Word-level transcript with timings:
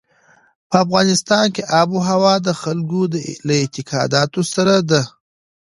په 0.69 0.75
افغانستان 0.85 1.45
کې 1.55 1.63
آب 1.79 1.87
وهوا 1.95 2.33
د 2.47 2.49
خلکو 2.61 3.01
له 3.47 3.53
اعتقاداتو 3.61 4.41
سره 4.53 4.75
ده. 4.89 5.01